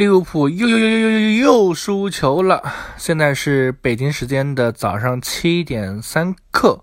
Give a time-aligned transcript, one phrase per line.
[0.00, 2.62] 利物浦又又又又又又又输球了。
[2.96, 6.82] 现在是北京时间的早上七点三刻，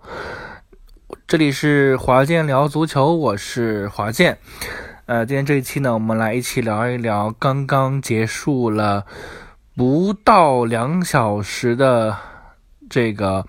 [1.26, 4.38] 这里是华健聊足球，我是华健。
[5.08, 9.08] 呃，今天这一期呢，我们来一起聊一聊刚刚结束了
[9.76, 12.16] 不到两小时的
[12.88, 13.48] 这个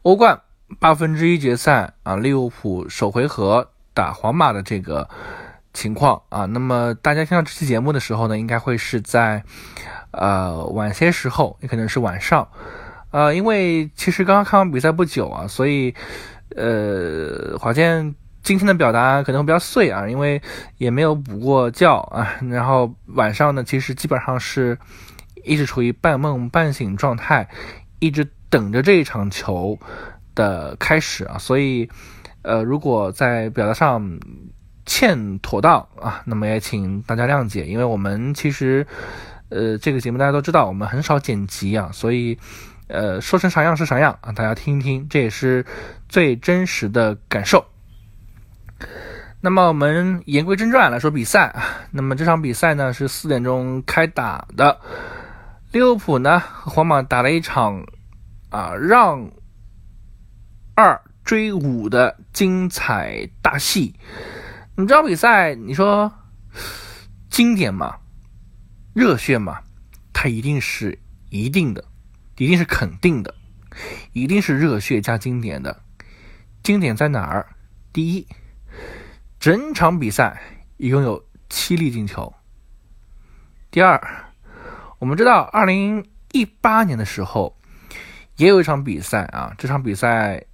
[0.00, 0.40] 欧冠
[0.78, 5.06] 八分之一决赛啊，利物浦首回合打皇马的这个。
[5.72, 9.42] 情况啊，那么大家听到这期节目的时候呢，应该会是在
[10.10, 12.48] 呃晚些时候，也可能是晚上，
[13.12, 15.94] 呃，因为其实刚刚看完比赛不久啊，所以
[16.56, 20.42] 呃，华健今天的表达可能会比较碎啊，因为
[20.78, 24.76] 也没有补过觉啊，然后晚上呢，其实基本上是
[25.44, 27.48] 一直处于半梦半醒状态，
[28.00, 29.78] 一直等着这一场球
[30.34, 31.88] 的开始啊，所以
[32.42, 34.18] 呃，如果在表达上。
[34.90, 38.84] 欠妥当啊，那么也请大家谅解，因为我们其实，
[39.48, 42.36] 呃，这个节目大家都知道，我们很少剪辑啊，所以，
[42.88, 45.64] 呃，说成啥样是啥样啊，大家听一听，这也是
[46.08, 47.64] 最真实的感受。
[49.40, 54.80] 那么我们言归正传来说比赛啊，那么这场比赛呢是四点钟开打的，
[55.70, 57.86] 利物浦呢和皇马打了一场
[58.48, 59.30] 啊让
[60.74, 63.94] 二追五的精彩大戏。
[64.76, 66.10] 你这场比赛，你说
[67.28, 67.98] 经典吗？
[68.94, 69.60] 热血吗？
[70.12, 71.84] 它一定是一定的，
[72.36, 73.34] 一定是肯定的，
[74.12, 75.82] 一定是热血加经典的。
[76.62, 77.46] 经典在哪儿？
[77.92, 78.26] 第一，
[79.38, 80.40] 整场比赛
[80.76, 82.32] 一共有七粒进球。
[83.70, 84.00] 第二，
[84.98, 87.58] 我们知道二零一八年的时候
[88.36, 90.46] 也有一场比赛啊，这场比赛。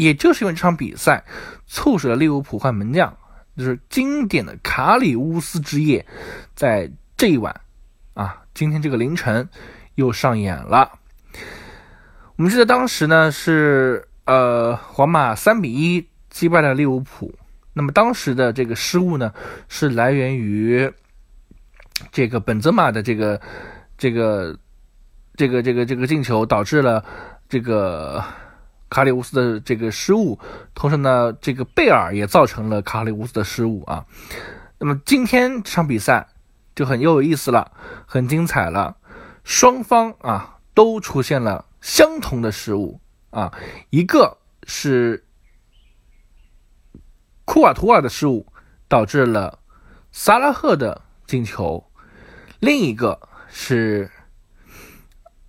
[0.00, 1.22] 也就是因为这场比赛，
[1.66, 3.14] 促使了利物浦换门将，
[3.54, 6.06] 就是经典的卡里乌斯之夜，
[6.54, 7.60] 在这一晚，
[8.14, 9.46] 啊，今天这个凌晨
[9.96, 10.98] 又上演了。
[12.36, 17.34] 我们记得当时呢是呃皇马三比一击败了利物浦，
[17.74, 19.34] 那么当时的这个失误呢
[19.68, 20.90] 是来源于
[22.10, 23.38] 这个本泽马的这个
[23.98, 24.56] 这个
[25.36, 27.04] 这个这个这个进球导致了
[27.50, 28.24] 这个。
[28.90, 30.38] 卡里乌斯的这个失误，
[30.74, 34.04] 同时呢，这个贝尔也造成了卡里乌斯的失误啊。
[34.78, 36.26] 那么今天这场比赛
[36.74, 37.70] 就很又有意思了，
[38.04, 38.96] 很精彩了。
[39.44, 43.56] 双方啊都出现了相同的失误啊，
[43.90, 45.24] 一个是
[47.44, 48.46] 库瓦图尔的失误
[48.88, 49.60] 导致了
[50.10, 51.90] 萨拉赫的进球，
[52.58, 54.10] 另一个是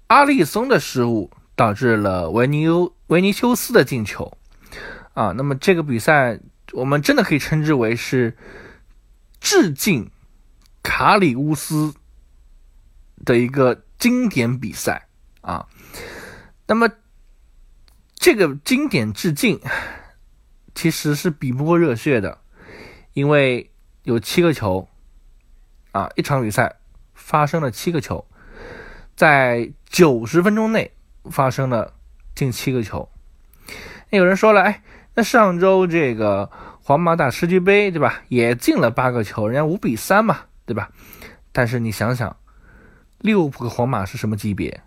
[0.07, 2.93] 阿利松的失误导致了维尼欧。
[3.11, 4.37] 维尼修斯的进球
[5.13, 6.39] 啊，那么这个比赛
[6.71, 8.37] 我们真的可以称之为是
[9.41, 10.09] 致敬
[10.81, 11.93] 卡里乌斯
[13.25, 15.09] 的一个经典比赛
[15.41, 15.67] 啊。
[16.67, 16.89] 那么
[18.15, 19.59] 这个经典致敬
[20.73, 22.39] 其实是比不过热血的，
[23.11, 23.69] 因为
[24.03, 24.87] 有七个球
[25.91, 26.77] 啊，一场比赛
[27.13, 28.25] 发生了七个球，
[29.17, 30.93] 在九十分钟内
[31.29, 31.93] 发生了。
[32.33, 33.07] 进七个球，
[34.09, 34.81] 那有人说了，哎，
[35.13, 36.49] 那上周这个
[36.81, 38.23] 皇马打世俱杯，对吧？
[38.29, 40.89] 也进了八个球，人家五比三嘛，对吧？
[41.51, 42.35] 但是你想想，
[43.19, 44.81] 利物浦和皇马是什么级别？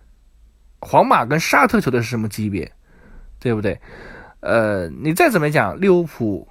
[0.81, 2.71] 皇马跟沙特球队是什么级别？
[3.39, 3.79] 对不对？
[4.41, 6.47] 呃，你再怎么讲，利物浦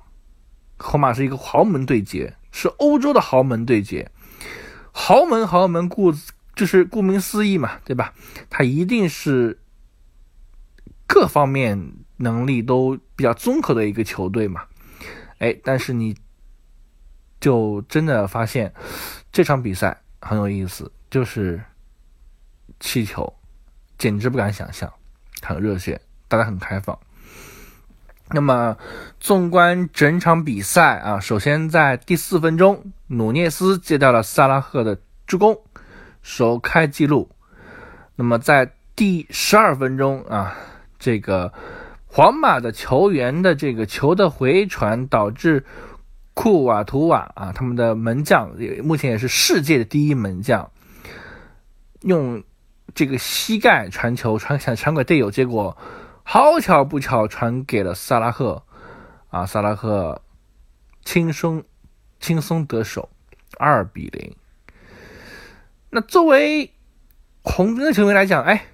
[0.79, 4.11] 皇马是一个豪门对决，是欧洲的豪门对决，
[4.93, 6.13] 豪门豪门顾
[6.55, 8.15] 就是顾名思义嘛，对吧？
[8.49, 9.59] 他一定是。
[11.07, 14.63] 各方面能力都比较综合的一个球队嘛，
[15.39, 16.17] 哎，但是你
[17.41, 18.73] 就真的发现
[19.31, 21.63] 这场比赛很有意思，就是
[22.81, 23.33] 气球，
[23.99, 24.91] 简直不敢想象，
[25.43, 26.99] 很热血，大家很开放。
[28.31, 28.77] 那么，
[29.21, 35.61] 纵观整场比赛啊，首先在第四分钟，努涅斯接到了萨拉赫的助攻，
[36.23, 37.31] 首开纪录。
[38.17, 40.57] 那么在第十二分钟啊。
[40.99, 41.53] 这个
[42.07, 45.65] 皇马的球员的这个球的回传，导致
[46.33, 48.51] 库瓦图瓦啊，他们的门将
[48.83, 50.71] 目前也是世界的第一门将，
[52.03, 52.43] 用
[52.95, 55.77] 这个膝盖传球传想传给队友，结果
[56.23, 58.63] 好巧不巧传给了萨拉赫
[59.29, 60.23] 啊，萨拉赫
[61.05, 61.63] 轻松
[62.21, 63.11] 轻松得手，
[63.59, 64.35] 二比零。
[65.91, 66.73] 那作为
[67.43, 68.67] 红军的球员来讲，哎。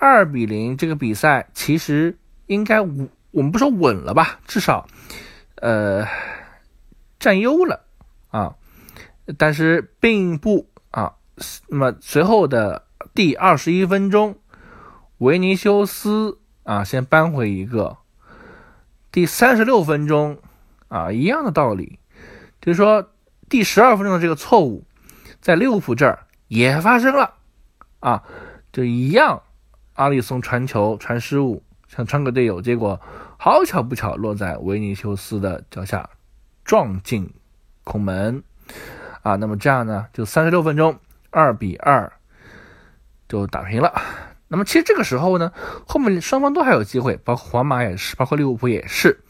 [0.00, 4.88] 二比零，这个比赛其实应该我我们不说稳了吧，至少，
[5.56, 6.06] 呃，
[7.18, 7.84] 占优了
[8.30, 8.56] 啊。
[9.36, 11.14] 但是并不啊。
[11.68, 14.38] 那么随后的第二十一分钟，
[15.18, 17.98] 维尼修斯啊先扳回一个。
[19.12, 20.38] 第三十六分钟
[20.88, 21.98] 啊，一样的道理，
[22.60, 23.12] 就是说
[23.48, 24.84] 第十二分钟的这个错误，
[25.40, 27.34] 在利物浦这儿也发生了
[28.00, 28.22] 啊，
[28.72, 29.42] 就一样，
[30.00, 32.98] 阿里松传球传失误，想传给队友，结果
[33.38, 36.08] 好巧不巧落在维尼修斯的脚下，
[36.64, 37.30] 撞进
[37.84, 38.42] 空门
[39.20, 39.36] 啊。
[39.36, 40.98] 那么这样呢，就三十六分钟。
[41.28, 42.10] 二比二
[43.28, 43.92] 就打平了。
[44.48, 45.52] 那么其实这个时候呢，
[45.86, 49.20] 后面双方都还有机会，包括皇马也是，包括利物浦也是，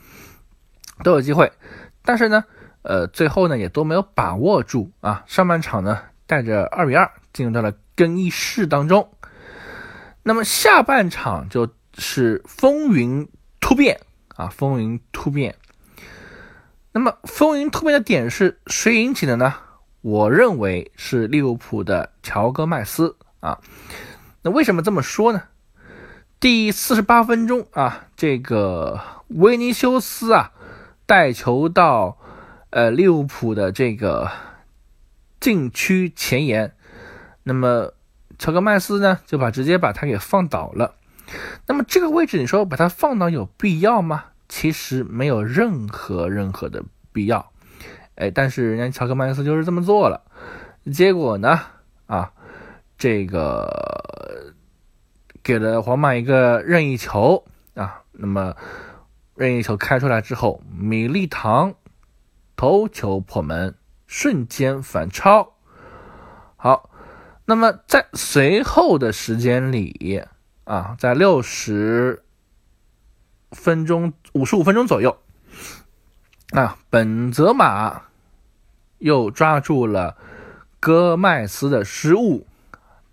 [1.02, 1.50] 都有机会。
[2.04, 2.44] 但是呢，
[2.82, 5.24] 呃，最后呢也都没有把握住啊。
[5.26, 9.10] 上半场呢带着二比二进入到了更衣室当中。
[10.30, 11.68] 那么下半场就
[11.98, 13.28] 是风云
[13.58, 14.00] 突变
[14.36, 15.56] 啊，风云突变。
[16.92, 19.52] 那么风云突变的点是谁引起的呢？
[20.02, 23.58] 我认为是利物浦的乔戈麦斯啊，
[24.42, 25.42] 那为什么这么说呢？
[26.38, 30.52] 第四十八分钟啊，这个维尼修斯啊
[31.06, 32.16] 带球到
[32.70, 34.30] 呃利物浦的这个
[35.40, 36.72] 禁区前沿，
[37.42, 37.94] 那么
[38.40, 40.96] 乔戈麦斯呢就把直接把他给放倒了。
[41.66, 44.24] 那么这个位置你说把他放倒有必要吗？
[44.48, 46.82] 其实没有任何任何的
[47.12, 47.52] 必要。
[48.16, 50.22] 哎，但是人家乔克曼斯就是这么做了，
[50.92, 51.60] 结果呢，
[52.06, 52.32] 啊，
[52.98, 54.52] 这个
[55.42, 57.44] 给了皇马一个任意球
[57.74, 58.56] 啊，那么
[59.36, 61.74] 任意球开出来之后，米利唐
[62.56, 63.74] 头球破门，
[64.06, 65.52] 瞬间反超。
[66.56, 66.89] 好，
[67.50, 70.22] 那么在随后的时间里
[70.62, 72.22] 啊，在六十
[73.50, 75.18] 分钟、五十五分钟左右
[76.52, 78.02] 啊，本泽马。
[78.98, 80.16] 又抓住了
[80.78, 82.46] 戈麦斯的失误，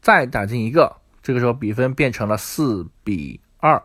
[0.01, 3.81] 再打进一个，这个时候比分变成了四比二。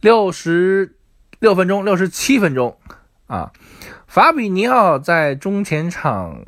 [0.00, 0.94] 六十
[1.40, 2.78] 六分钟，六十七分钟
[3.26, 3.50] 啊，
[4.06, 6.44] 法比尼奥在中前场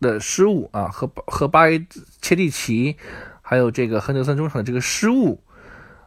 [0.00, 1.86] 的失误啊，和和巴耶
[2.20, 2.96] 切蒂奇，
[3.42, 5.42] 还有这个亨德森中场的这个失误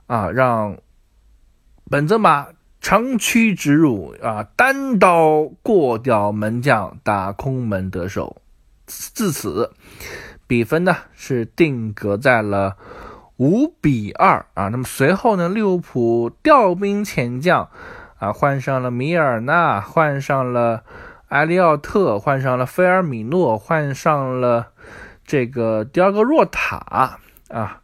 [0.07, 0.77] 啊，让
[1.89, 2.47] 本泽马。
[2.81, 8.41] 长驱直入啊，单刀过掉门将，打空门得手。
[8.87, 9.73] 至此，
[10.47, 12.77] 比分呢是定格在了
[13.35, 14.69] 五比二啊。
[14.69, 17.69] 那么随后呢，利物浦调兵遣将
[18.17, 20.85] 啊，换上了米尔纳，换上了
[21.29, 24.71] 埃利奥特，换上了菲尔米诺，换上了
[25.25, 26.75] 这个第二个若塔
[27.49, 27.81] 啊。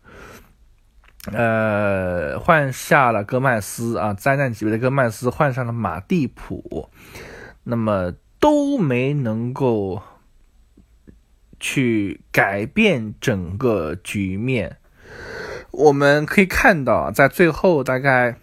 [1.32, 6.90] 呃，换下了戈麦斯啊，灾难级别的戈麦斯换上了马蒂普，
[7.64, 10.04] 那么都没能够
[11.60, 14.78] 去改变整个局面。
[15.72, 18.38] 我们可以看到，在最后大概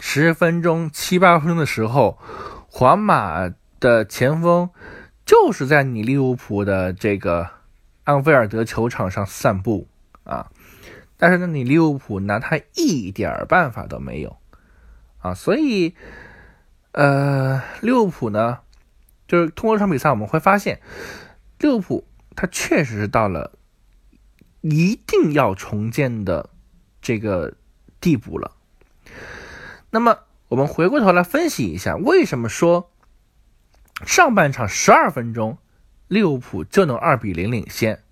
[0.00, 2.18] 十分钟、七八分钟的时候，
[2.66, 3.52] 皇马
[3.84, 4.70] 的前锋
[5.26, 7.50] 就是在你利物浦的这个
[8.04, 9.86] 安菲尔德球场上散步
[10.22, 10.50] 啊。
[11.18, 14.38] 但是呢，你利物浦拿他一点办法都没有
[15.18, 15.94] 啊，所以，
[16.92, 18.60] 呃，利物浦呢，
[19.28, 20.80] 就是通过这场比赛，我们会发现，
[21.58, 23.52] 利物浦他确实是到了
[24.62, 26.48] 一定要重建的
[27.02, 27.52] 这个
[28.00, 28.52] 地步了。
[29.90, 32.90] 那么，我们回过头来分析一下，为什么说
[34.04, 35.58] 上半场十二分钟
[36.08, 38.02] 利物浦就能二比零领先？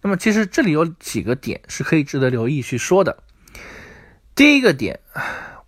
[0.00, 3.22] 那么其实这里有几个点是可以值得留意去说的。
[4.34, 4.98] 第一个点，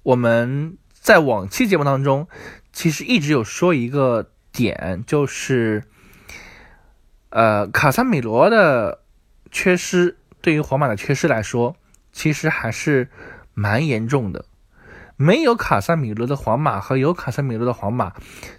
[0.03, 2.27] 我们在往期节目当中
[2.73, 5.85] 其实一直有说一个点，就是
[7.31, 9.03] 呃卡萨米罗的
[9.53, 11.77] 缺失对于皇马的缺失来说，
[12.13, 13.09] 其实还是
[13.53, 14.45] 蛮严重的。
[15.17, 18.15] 没有卡塞米罗的皇马和有卡塞米罗的皇马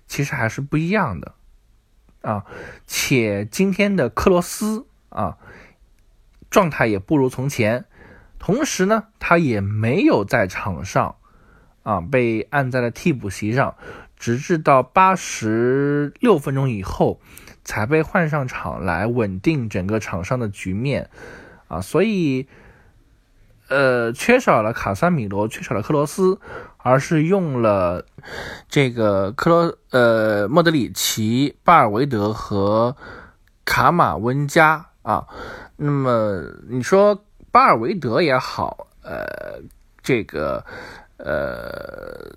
[0.07, 1.33] 其实还是不一样的
[2.21, 2.45] 啊。
[2.85, 5.37] 且今天的克罗斯啊。
[6.51, 7.83] 状态也不如从前，
[8.39, 11.17] 同时呢，他也没有在场上，
[11.83, 13.75] 啊，被按在了替补席上，
[14.15, 17.19] 直至到八十六分钟以后
[17.65, 21.09] 才被换上场来稳定整个场上的局面，
[21.67, 22.47] 啊，所以，
[23.67, 26.39] 呃，缺少了卡萨米罗，缺少了克罗斯，
[26.77, 28.05] 而是用了
[28.69, 32.95] 这个克罗，呃，莫德里奇、巴尔维德和
[33.65, 35.25] 卡马温加啊。
[35.77, 39.61] 那么你说巴尔维德也好，呃，
[40.03, 40.63] 这个
[41.17, 42.31] 呃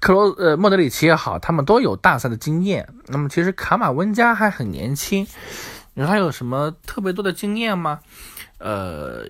[0.00, 2.88] 克罗呃莫德里奇也好，他们都有大赛的经验。
[3.08, 5.26] 那么其实卡马温加还很年轻，
[5.94, 8.00] 你说他有什么特别多的经验吗？
[8.58, 9.24] 呃，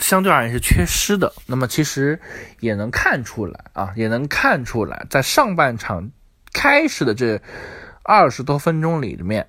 [0.00, 1.32] 相对而言是缺失的。
[1.46, 2.18] 那么其实
[2.58, 6.10] 也能看出来啊，也能看出来，在上半场
[6.52, 7.40] 开始的这
[8.02, 9.48] 二十多分钟里面，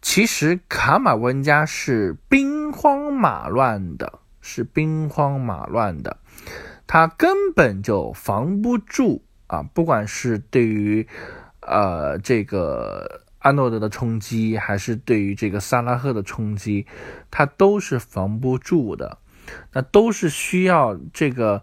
[0.00, 6.16] 其实卡马温加是兵荒马乱的，是兵荒马乱的，
[6.86, 9.22] 他根本就防不住。
[9.48, 11.08] 啊，不管是对于，
[11.62, 16.86] 呃，这个阿诺德的冲击，还是对于这个萨拉赫的冲击，
[17.30, 19.16] 他都是防不住的。
[19.72, 21.62] 那都是需要这个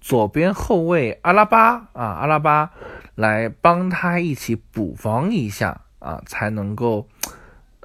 [0.00, 2.70] 左边后卫阿拉巴啊，阿拉巴
[3.14, 7.08] 来帮他一起补防一下啊，才能够，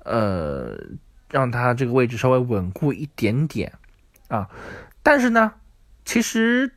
[0.04, 0.78] 呃，
[1.30, 3.74] 让他这个位置稍微稳固一点点
[4.28, 4.50] 啊。
[5.04, 5.54] 但是呢，
[6.04, 6.74] 其实。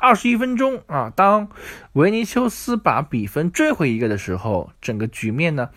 [0.00, 1.50] 二十一分钟啊，当
[1.92, 5.68] 维尼修斯把比分追回一个的时候，整个局面呢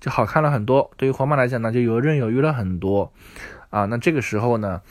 [0.00, 0.90] 就好看了很多。
[0.96, 3.12] 对于皇马来讲呢，就游刃有余了很多
[3.68, 3.84] 啊。
[3.84, 4.82] 那这个时候呢，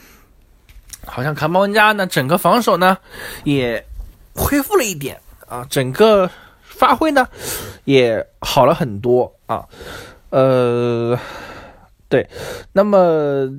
[1.06, 2.98] 好像卡马文加呢整个防守呢
[3.44, 3.86] 也
[4.34, 6.30] 恢复了一点啊，整个
[6.62, 7.28] 发挥呢
[7.86, 9.66] 也好了很多啊。
[10.30, 11.18] 呃，
[12.08, 12.30] 对，
[12.74, 13.50] 那么。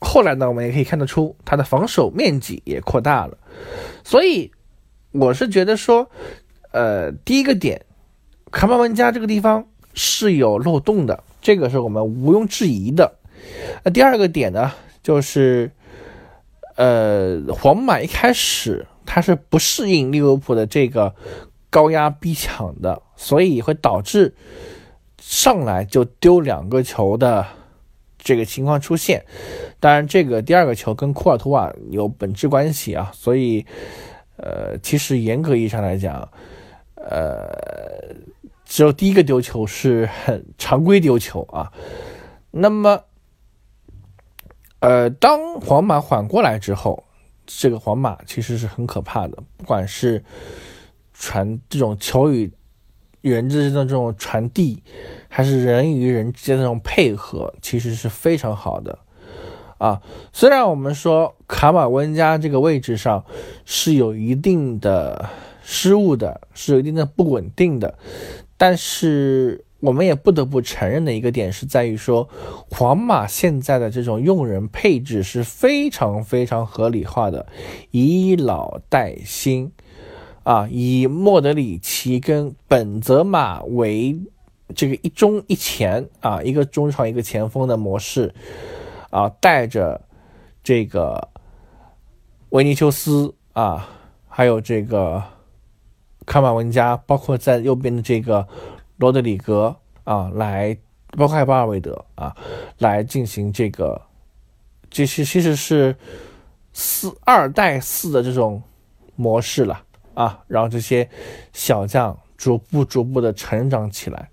[0.00, 3.36] 后来呢，我们也可以看得出，他的防守面积也扩大了。
[4.04, 4.48] 所以，
[5.10, 6.08] 我是觉得说，
[6.70, 7.84] 呃，第一个点，
[8.52, 13.12] 卡马文加这个地方是有漏洞的，这个是我们毋庸置疑的。
[13.82, 14.70] 那第二个点呢，
[15.02, 15.68] 就是，
[16.78, 21.14] 呃，皇马一开始他是不适应利物浦的这个
[21.68, 24.34] 高压逼抢的，所以会导致
[25.20, 27.44] 上来就丢两个球的。
[28.20, 29.24] 这个情况出现，
[29.78, 33.64] 当然，这个第二个球跟库尔图瓦有本质关系啊，所以，
[34.36, 36.28] 呃，其实严格意义上来讲，
[36.96, 37.48] 呃，
[38.66, 41.72] 只有第一个丢球是很常规丢球啊。
[42.50, 43.04] 那么，
[44.80, 47.04] 呃，当皇马缓过来之后，
[47.46, 50.22] 这个皇马其实是很可怕的，不管是
[51.12, 52.52] 传这种球与。
[53.20, 54.80] 人之间的这种传递，
[55.28, 58.96] 还是人与人之间的这种配合，其实是非常好的
[59.76, 60.00] 啊。
[60.32, 63.24] 虽然我们说卡马温加这个位置上
[63.64, 65.28] 是有一定的
[65.62, 67.98] 失误的，是有一定的不稳定的，
[68.56, 72.28] 但是我们也不得不承认的一个点是在于说，
[72.70, 77.46] 皇马现在的这种用人配置是非常非常合理化的，
[77.90, 79.72] 以老带新。
[80.44, 84.18] 啊，以莫德里奇跟本泽马为
[84.74, 88.32] 这个一中一前啊，一个中场一个前锋的模式
[89.10, 90.00] 啊，带着
[90.64, 91.28] 这个
[92.48, 93.90] 维尼修斯啊，
[94.26, 95.22] 还有这个
[96.24, 98.48] 卡马文加，包括在右边的这个
[98.98, 99.74] 罗德里格
[100.04, 100.76] 啊，来，
[101.16, 102.36] 包括还有巴尔韦德啊，
[102.78, 104.00] 来进行这个，
[104.90, 105.96] 这是其实是
[106.72, 108.62] 四二带四的这种
[109.16, 109.84] 模式了。
[110.14, 111.08] 啊，让这些
[111.52, 114.28] 小将逐步逐步的成长起来，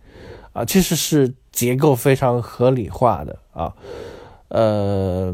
[0.51, 3.71] 啊，其实是结构非常合理化的啊，
[4.47, 5.31] 呃，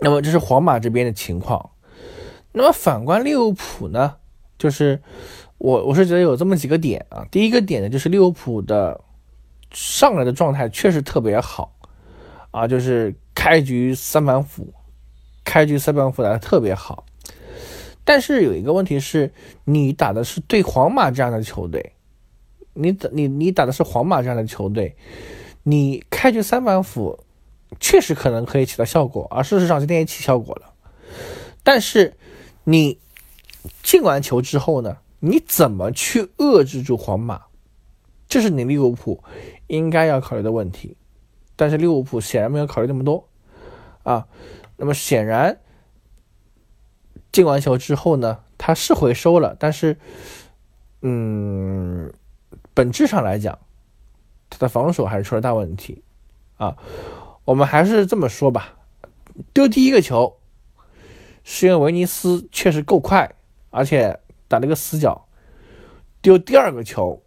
[0.00, 1.70] 那么这是皇马这边的情况，
[2.52, 4.14] 那么反观利物浦呢，
[4.56, 5.02] 就是
[5.58, 9.00] 我我是觉得有这么几个点啊，第一个点呢就是利物浦的
[9.72, 11.74] 上来的状态确实特别好，
[12.50, 14.72] 啊，就是开局三板斧，
[15.44, 17.04] 开局三板斧打的特别好。
[18.04, 19.32] 但是有一个问题是，
[19.64, 21.92] 你打的是对皇马这样的球队，
[22.74, 24.94] 你打你你打的是皇马这样的球队，
[25.64, 27.18] 你开局三板斧
[27.80, 30.72] 确实可能可以起到效果，而事实上今天也起效果了。
[31.64, 32.14] 但是
[32.62, 33.00] 你
[33.82, 37.42] 进完球之后呢，你怎么去遏制住皇马？
[38.28, 39.22] 这是你利物浦
[39.66, 40.96] 应该要考虑的问题。
[41.56, 43.28] 但是利物浦显然没有考虑那么多
[44.02, 44.26] 啊，
[44.76, 45.58] 那么显然。
[47.32, 49.98] 进完球之后呢，他是回收了，但是，
[51.02, 52.10] 嗯，
[52.72, 53.58] 本质上来讲，
[54.48, 56.02] 他的防守还是出了大问题
[56.56, 56.76] 啊。
[57.44, 58.78] 我们还是这么说吧，
[59.52, 60.38] 丢第一个球
[61.44, 63.34] 是因为威尼斯确实够快，
[63.68, 64.18] 而且
[64.48, 65.26] 打了个死角。
[66.22, 67.22] 丢第二个球，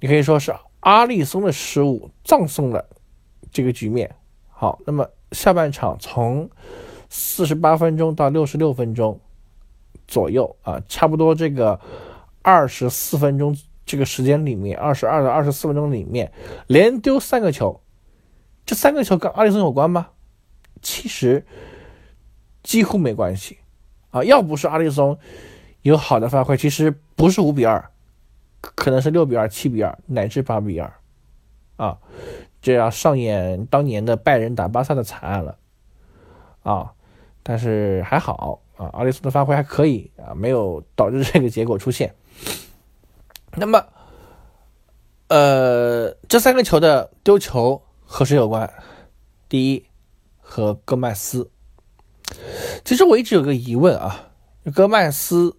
[0.00, 2.88] 你可以说是阿利松的失误葬送了
[3.50, 4.14] 这个局面。
[4.48, 6.50] 好，那么下半场从。
[7.10, 9.18] 四十八分钟到六十六分钟
[10.06, 11.80] 左右啊，差不多这个
[12.42, 16.30] 二十四分钟这个时间里面，二十二到二十四分钟里面
[16.66, 17.80] 连丢三个球，
[18.66, 20.08] 这三个球跟阿里松有关吗？
[20.82, 21.46] 其实
[22.62, 23.56] 几乎没关系
[24.10, 25.18] 啊，要不是阿里松
[25.88, 27.90] 有好的发挥，其实不是五比二，
[28.60, 30.92] 可能是六比二、七比二乃至八比二，
[31.76, 31.98] 啊，
[32.60, 35.58] 这要上演当年的拜仁打巴萨的惨案了，
[36.62, 36.92] 啊，
[37.42, 42.14] 但是还好啊，阿里斯的发挥还可以啊，没有导致这个结果出现。
[43.54, 43.84] 那么，
[45.28, 48.70] 呃，这三个球的丢球和谁有关？
[49.48, 49.84] 第一，
[50.40, 51.50] 和戈麦斯。
[52.84, 54.30] 其实我一直有个疑问啊，
[54.74, 55.56] 戈麦斯。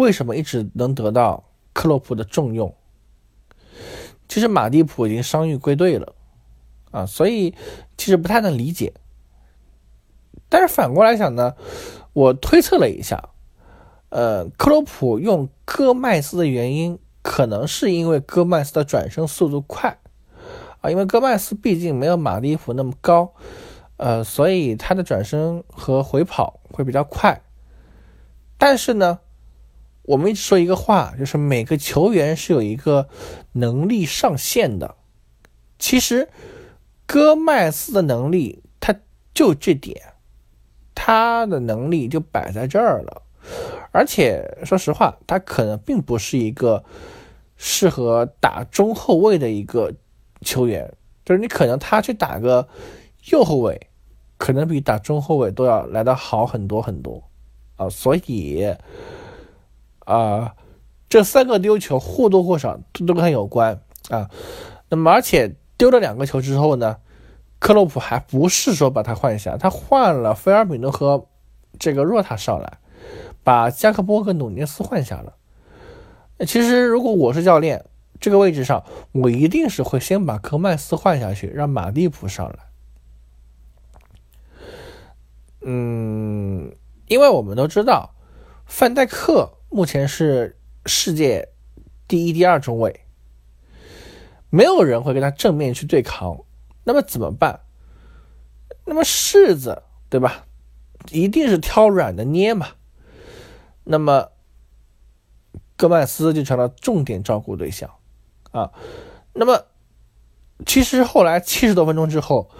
[0.00, 2.74] 为什么一直能得到克洛普的重用？
[4.26, 6.14] 其实马蒂普已经伤愈归队了
[6.90, 7.54] 啊，所以
[7.98, 8.94] 其实不太能理解。
[10.48, 11.54] 但是反过来想呢，
[12.14, 13.28] 我推测了一下，
[14.08, 19.98] 呃，克洛普用戈麦斯的原因，可能是因为戈麦斯的转身速度快
[20.80, 23.34] 啊，因为戈麦斯毕竟没有马蒂普那么高，
[23.98, 27.42] 呃，所以他的转身和回跑会比较快。
[28.56, 29.18] 但是呢？
[30.02, 33.08] 我们一直说一个话，就是每个球员是有一个
[33.52, 34.96] 能力上限的。
[35.78, 36.28] 其实，
[37.06, 38.96] 戈麦斯的能力，他
[39.32, 40.14] 就这点，
[40.94, 43.22] 他的能力就摆在这儿了。
[43.92, 46.82] 而且，说实话，他可能并不是一个
[47.56, 49.94] 适合打中后卫的一个
[50.40, 50.92] 球员。
[51.24, 52.68] 就是你可能他去打个
[53.30, 53.88] 右后卫，
[54.38, 57.22] 可能比打中后卫都要来的好很多很多
[57.76, 57.88] 啊。
[57.88, 58.74] 所以。
[60.10, 60.56] 啊，
[61.08, 64.28] 这三个丢球或多或少都跟他有关啊。
[64.88, 66.96] 那么，而且丢了两个球之后呢，
[67.60, 71.28] 克洛普还不是说把他换下，他换了菲尔米诺和
[71.78, 72.78] 这个若塔上来，
[73.44, 75.36] 把加克波和努涅斯换下了。
[76.44, 77.84] 其实，如果我是教练，
[78.18, 82.56] 这个位置上我一定是会先把科麦斯换下去，让马蒂普上来。
[85.62, 86.74] 嗯，
[87.06, 88.14] 因为我们都知道
[88.66, 89.58] 范戴克。
[89.72, 91.48] 目前是世界
[92.08, 93.02] 第一、第二中卫，
[94.50, 96.40] 没有人会跟他正面去对抗。
[96.82, 97.60] 那么怎么办？
[98.84, 100.44] 那么柿子对吧？
[101.12, 102.66] 一定是挑软的捏嘛。
[103.84, 104.32] 那么
[105.76, 107.88] 戈麦斯就成了重点照顾对象
[108.50, 108.72] 啊。
[109.32, 109.66] 那么
[110.66, 112.50] 其实后来七十多分钟之后，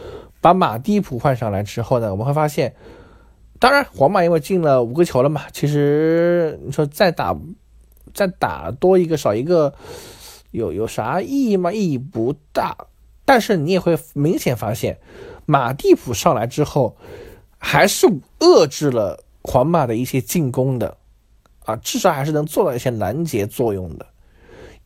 [0.41, 2.77] 把马蒂普换上来之后呢，我们会发现。
[3.61, 7.37] 当然，皇马因为进了五个球了嘛，其实你说再打，
[8.15, 9.75] 再打多一个少一个，
[10.51, 11.71] 有有啥意义吗？
[11.71, 12.75] 意义不大。
[13.27, 14.99] 但是你也会明显发现，
[15.45, 16.97] 马蒂普上来之后，
[17.59, 18.07] 还是
[18.39, 20.97] 遏制了皇马的一些进攻的，
[21.67, 24.07] 啊，至少还是能做到一些拦截作用的，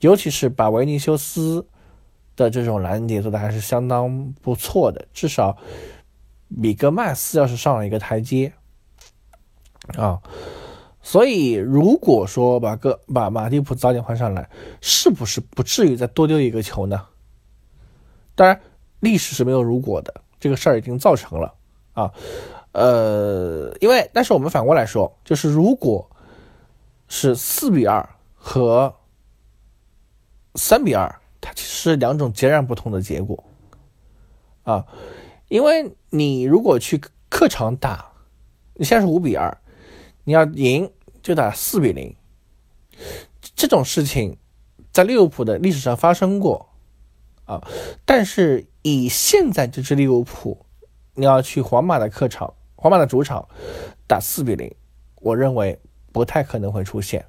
[0.01, 1.65] 尤其是把维尼修斯
[2.35, 5.57] 的这种拦截做的还是相当不错的，至少
[6.49, 8.53] 米格曼斯要是上了一个台阶。
[9.99, 10.21] 啊，
[11.03, 14.49] 所以如果说把个把马蒂普早点换上来，
[14.81, 17.07] 是不是不至于再多丢一个球呢？
[18.35, 18.59] 当然，
[19.01, 21.55] 历史是没有如果的，这个事儿已经造成了
[21.93, 22.11] 啊。
[22.73, 26.11] 呃，因为但是我们反过来说，就是如果
[27.07, 28.93] 是四比二和
[30.55, 33.45] 三比二，它其实两种截然不同的结果
[34.65, 34.85] 啊。
[35.49, 38.11] 因为你如果去客场打，
[38.73, 39.57] 你现在是五比二。
[40.25, 40.91] 你要赢
[41.23, 42.17] 就打四比零，
[43.55, 44.39] 这种事情
[44.91, 46.71] 在利物浦的历史上发生过
[47.45, 47.63] 啊。
[48.07, 50.65] 但是以现在这支利物浦，
[51.15, 53.47] 你要去皇马的客场、皇马的主场
[54.07, 54.75] 打四比零，
[55.17, 55.79] 我认为
[56.11, 57.27] 不太可能会出现，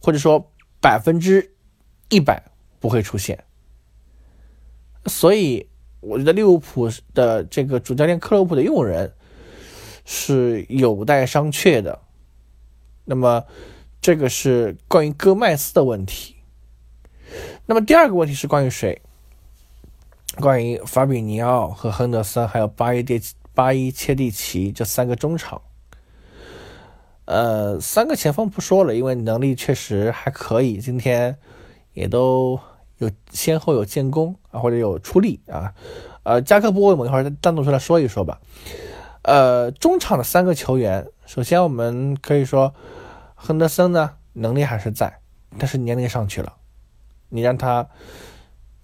[0.00, 1.56] 或者说百分之
[2.08, 2.40] 一百
[2.78, 3.44] 不会出现。
[5.06, 5.68] 所以
[6.00, 9.12] 我觉得利物浦的这个主教练克洛普的用人。
[10.06, 12.00] 是有待商榷的。
[13.04, 13.44] 那么，
[14.00, 16.36] 这个是关于戈麦斯的问题。
[17.66, 19.02] 那么第二个问题是关于谁？
[20.40, 23.20] 关于法比尼奥和亨德森，还有巴伊蒂
[23.54, 25.60] 巴伊切蒂奇这三个中场。
[27.24, 31.36] 呃，三个前锋不说了，因为能力确实还可以，今天
[31.92, 32.60] 也都
[32.98, 35.74] 有先后有建功啊，或者有出力啊。
[36.22, 38.40] 呃，加克波，我们一会儿单独出来说一说吧。
[39.26, 42.72] 呃，中场的三个球员，首先我们可以说，
[43.34, 45.18] 亨德森呢能力还是在，
[45.58, 46.54] 但是年龄上去了，
[47.28, 47.88] 你让他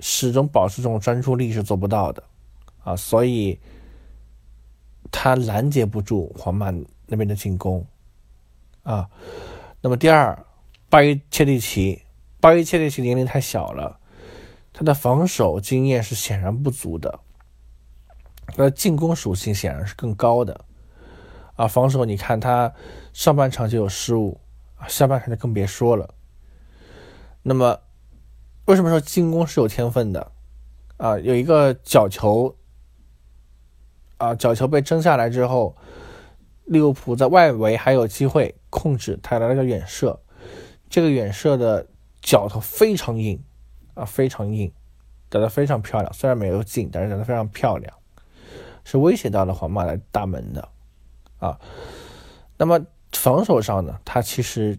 [0.01, 2.25] 始终保持这种专注力是做不到的
[2.83, 3.61] 啊，所以
[5.13, 6.75] 他拦截不住皇马
[7.07, 7.87] 那边的进攻
[8.83, 9.09] 啊。
[9.81, 10.37] 那么第二，
[10.91, 12.03] 巴伊切蒂奇，
[12.41, 14.01] 巴伊切蒂奇年龄太小了，
[14.73, 17.21] 他的防守经验是显然不足的。
[18.57, 20.65] 那进攻属性显然是更高的，
[21.55, 22.73] 啊，防守你看他
[23.13, 24.41] 上半场就有失误，
[24.77, 26.15] 啊，下半场就更别说了。
[27.43, 27.79] 那么，
[28.67, 30.33] 为什么说进攻是有天分的？
[30.99, 32.55] 啊，有一个角球，
[34.19, 35.77] 啊，角球被争下来之后，
[36.67, 40.21] 利物浦在外围还有机会控制，他来了个远射，
[40.89, 41.87] 这个远射的
[42.21, 43.43] 脚头非常硬，
[43.95, 44.73] 啊，非常硬，
[45.29, 46.13] 打得非常漂亮。
[46.13, 47.93] 虽然没有进，但是打得非常漂亮，
[48.85, 50.69] 是威胁到了皇马的大门的，
[51.39, 51.59] 啊。
[52.57, 52.81] 那么
[53.13, 54.79] 防守上呢，他其实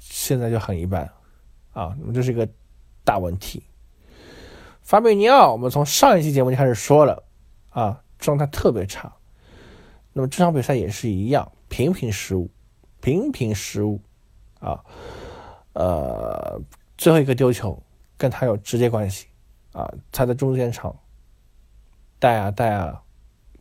[0.00, 1.02] 现在就很一般，
[1.72, 2.48] 啊，那么这是一个
[3.04, 3.62] 大问题。
[4.82, 7.24] 法比尼奥，我们从上一期节目就开始说了，
[7.70, 9.12] 啊，状态特别差。
[10.12, 12.48] 那么这场比赛也是一样，频频失误，
[13.00, 14.00] 频频失误，
[14.60, 14.84] 啊，
[15.72, 16.60] 呃，
[16.96, 17.82] 最后一个丢球
[18.16, 19.26] 跟他有直接关系，
[19.72, 20.96] 啊，他在中间场
[22.20, 23.02] 带啊带啊，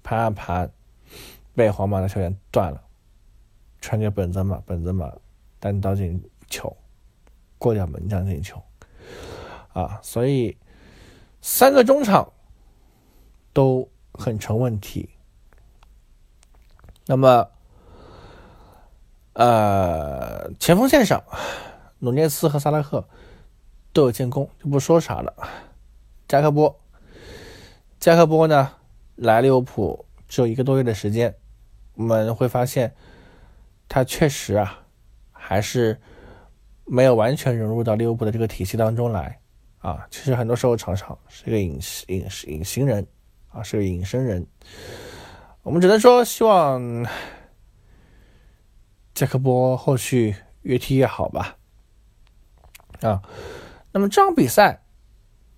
[0.06, 0.72] 盘啊盘，
[1.54, 2.82] 被皇马的球员断了，
[3.82, 5.12] 传给本泽马，本泽马
[5.60, 6.78] 单刀进球，
[7.58, 8.64] 过掉门将进球，
[9.74, 10.56] 啊，所以。
[11.48, 12.34] 三个中场
[13.54, 15.08] 都很成问题，
[17.06, 17.48] 那么，
[19.34, 21.24] 呃，前锋线上，
[22.00, 23.08] 努涅斯和萨拉赫
[23.94, 25.36] 都有建功，就不说啥了。
[26.28, 26.80] 加克波，
[28.00, 28.72] 加克波呢
[29.16, 31.34] 来利物浦只有一个多月的时间，
[31.96, 32.94] 我们会发现
[33.88, 34.84] 他确实啊，
[35.32, 36.00] 还是
[36.86, 39.40] 没有完全融入到利物浦的这个体系当中来。
[39.80, 43.06] 啊，其实很多时候场上是一个隐隐隐形人，
[43.52, 44.46] 啊，是个隐身人。
[45.62, 47.06] 我们只能说希望
[49.14, 51.56] 杰克波后续越踢越好吧。
[53.02, 53.22] 啊，
[53.92, 54.82] 那么这场比赛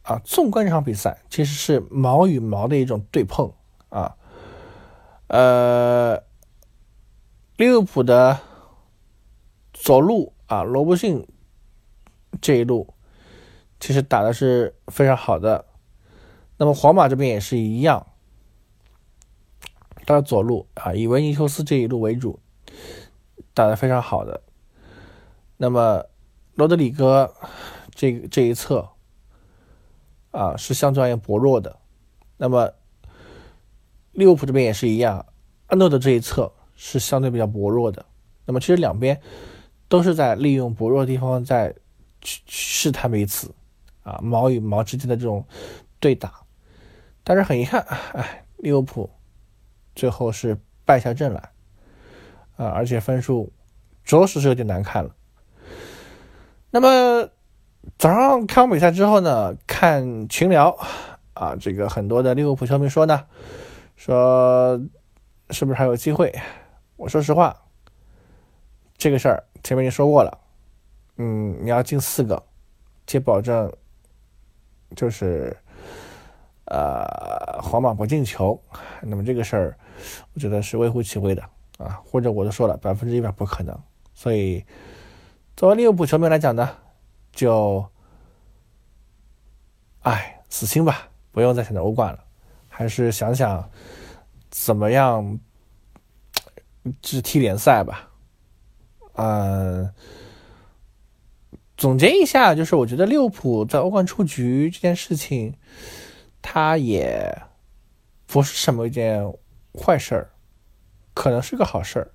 [0.07, 3.51] 啊，纵观这场比赛，其实是毛与毛的一种对碰
[3.89, 4.15] 啊。
[5.27, 6.23] 呃，
[7.57, 8.39] 利物浦的
[9.73, 11.27] 左路啊，罗伯逊
[12.39, 12.93] 这一路。
[13.79, 15.65] 其实打的是非常好的，
[16.57, 18.07] 那么皇马这边也是一样，
[20.07, 22.39] 他的左路啊，以维尼修斯这一路为主，
[23.53, 24.41] 打的非常好的。
[25.57, 26.05] 那么
[26.55, 27.31] 罗德里戈
[27.93, 28.89] 这这一侧
[30.31, 31.77] 啊是相对而言薄弱的，
[32.37, 32.73] 那么
[34.11, 35.25] 利物浦这边也是一样，
[35.67, 38.05] 安诺的这一侧是相对比较薄弱的。
[38.45, 39.19] 那么其实两边
[39.87, 41.75] 都是在利用薄弱的地方在
[42.21, 43.53] 去试探彼此。
[44.03, 45.45] 啊，毛与毛之间的这种
[45.99, 46.33] 对打，
[47.25, 47.81] 但是很遗憾，
[48.13, 49.09] 哎，利物浦
[49.95, 51.51] 最后是败下阵来，
[52.55, 53.51] 啊，而且分数
[54.05, 55.13] 着实是有点难看了。
[56.71, 57.29] 那么
[57.97, 60.77] 早上看完比赛之后呢，看群聊，
[61.33, 63.25] 啊，这个很多的利物浦球迷说呢，
[63.95, 64.79] 说
[65.49, 66.33] 是不是还有机会？
[66.95, 67.55] 我说实话，
[68.97, 70.37] 这个事儿前面已经说过了，
[71.17, 72.41] 嗯，你要进四个，
[73.05, 73.71] 且保证。
[74.95, 75.53] 就是，
[76.63, 78.57] 呃，皇马不进球，
[79.01, 79.77] 那么这个事儿，
[80.33, 81.43] 我觉得是微乎其微的
[81.77, 83.77] 啊，或者我都说了，百分之一百不可能。
[84.13, 84.65] 所以，
[85.57, 86.69] 作为利物浦球迷来讲呢，
[87.37, 87.85] 就，
[90.01, 92.19] 哎，死心吧，不用再想着欧冠了，
[92.67, 93.69] 还是想想
[94.49, 95.39] 怎么样
[97.01, 98.09] 只踢联赛吧，
[99.13, 99.93] 嗯。
[101.77, 105.53] 总结一下，就是我觉得利物浦在欧冠出局这件事情，
[106.41, 107.43] 它也
[108.25, 109.31] 不是什么一件
[109.79, 110.31] 坏事儿，
[111.13, 112.11] 可能是个好事儿。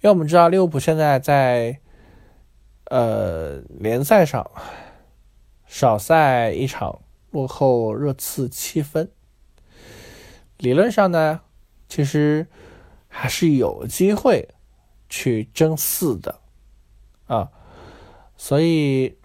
[0.00, 1.78] 因为我们知道利物浦现在在
[2.90, 4.50] 呃联赛上
[5.66, 9.10] 少赛一场，落后热刺七分，
[10.58, 11.40] 理论上呢，
[11.88, 12.46] 其实
[13.06, 14.48] 还是有机会
[15.08, 16.40] 去争四的
[17.26, 17.50] 啊。
[18.36, 19.18] 所以，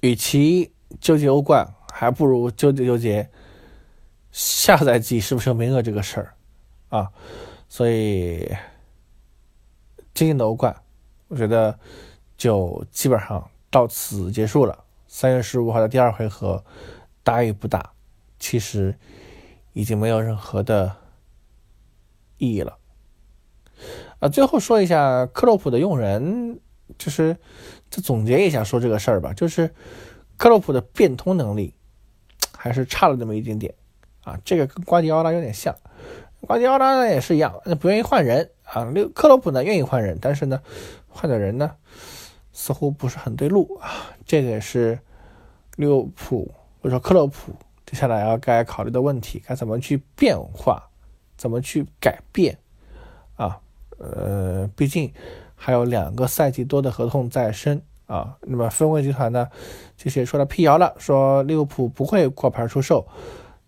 [0.00, 3.30] 与其纠结欧冠，还不如纠结纠结
[4.30, 6.34] 下赛季是不是有名额这个事儿
[6.90, 7.10] 啊。
[7.68, 8.54] 所以，
[10.12, 10.82] 今年的欧冠，
[11.30, 11.78] 我觉得
[12.36, 14.84] 就基本上到此结束了。
[15.08, 16.62] 三月十五号的第二回合，
[17.22, 17.92] 打与不打，
[18.38, 18.94] 其实
[19.72, 20.94] 已经没有任何的
[22.36, 22.76] 意义了。
[24.18, 26.60] 啊，最后说一下克洛普的用人。
[26.98, 27.36] 就是，
[27.88, 29.32] 再总结一下说这个事儿吧。
[29.32, 29.72] 就是
[30.36, 31.72] 克洛普的变通能力
[32.52, 33.72] 还是差了那么一点点
[34.24, 34.36] 啊。
[34.44, 35.72] 这个跟瓜迪奥拉有点像，
[36.40, 38.84] 瓜迪奥拉呢也是一样，那不愿意换人啊。
[38.86, 40.60] 六克洛普呢愿意换人，但是呢
[41.10, 41.70] 换的人呢
[42.52, 43.90] 似乎不是很对路啊。
[44.24, 44.98] 这个也是
[45.76, 47.52] 利物浦或者说克洛普
[47.84, 50.82] 接下来要该考虑的问题，该怎么去变化
[51.36, 52.56] 怎么去改变
[53.34, 53.58] 啊？
[53.98, 55.12] 呃，毕竟
[55.56, 58.36] 还有两个赛季多的合同在身啊。
[58.42, 59.48] 那么分威集团呢，
[59.96, 63.06] 其实也说了辟谣了，说利物浦不会挂牌出售。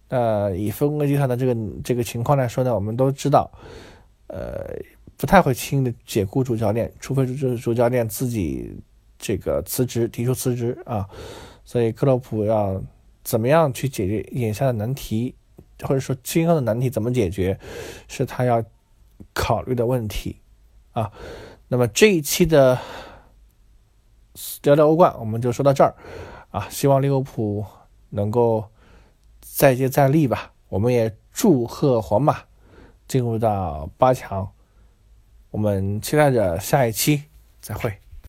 [0.08, 3.50] 呃，以分威集团的这个这个情况来说呢，我们都知道，
[4.28, 4.66] 呃，
[5.22, 8.76] 不太会轻易的解雇主教练，除非是主教练自己
[9.16, 11.08] 这个辞职，提出辞职啊。
[11.64, 12.82] 所以克洛普要
[13.22, 15.32] 怎么样去解决眼下的难题，
[15.82, 17.56] 或者说今后的难题怎么解决，
[18.08, 18.64] 是他要
[19.32, 20.40] 考虑的问题
[20.90, 21.12] 啊。
[21.68, 22.76] 那么这一期的
[24.64, 25.94] 聊聊欧冠，我们就说到这儿
[26.50, 26.68] 啊。
[26.68, 27.64] 希望利物浦
[28.10, 28.64] 能够
[29.40, 30.52] 再接再厉吧。
[30.68, 32.38] 我们也祝贺皇马
[33.06, 34.52] 进入到八强。
[35.52, 37.22] 我们期待着下一期
[37.60, 38.01] 再会。